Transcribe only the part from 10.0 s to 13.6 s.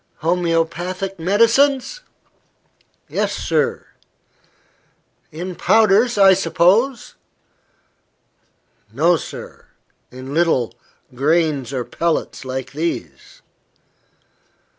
in little, grains or pellets, like these."